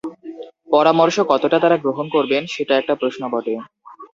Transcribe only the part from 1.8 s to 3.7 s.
গ্রহণ করবেন, সেটা একটা প্রশ্ন বটে।